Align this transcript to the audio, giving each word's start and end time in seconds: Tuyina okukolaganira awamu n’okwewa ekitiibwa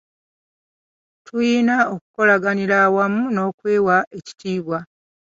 Tuyina 1.25 1.75
okukolaganira 1.93 2.75
awamu 2.85 3.23
n’okwewa 3.33 3.97
ekitiibwa 4.17 4.77